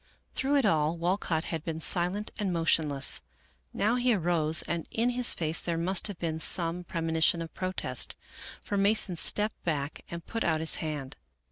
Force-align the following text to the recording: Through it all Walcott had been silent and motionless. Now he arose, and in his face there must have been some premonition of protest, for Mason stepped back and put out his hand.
Through 0.33 0.55
it 0.55 0.65
all 0.65 0.97
Walcott 0.97 1.43
had 1.43 1.63
been 1.63 1.79
silent 1.79 2.31
and 2.39 2.51
motionless. 2.51 3.21
Now 3.71 3.97
he 3.97 4.15
arose, 4.15 4.63
and 4.63 4.87
in 4.89 5.11
his 5.11 5.35
face 5.35 5.59
there 5.59 5.77
must 5.77 6.07
have 6.07 6.17
been 6.17 6.39
some 6.39 6.83
premonition 6.83 7.39
of 7.39 7.53
protest, 7.53 8.15
for 8.63 8.77
Mason 8.77 9.15
stepped 9.15 9.63
back 9.63 10.01
and 10.09 10.25
put 10.25 10.43
out 10.43 10.59
his 10.59 10.77
hand. 10.77 11.17